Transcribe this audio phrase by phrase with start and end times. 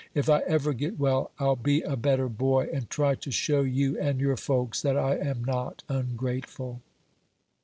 [0.15, 3.99] If I ever get well, I'll be a better boy, and try to show you
[3.99, 6.81] and your folks that I am not ungrateful."